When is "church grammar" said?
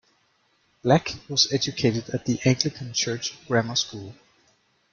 2.91-3.75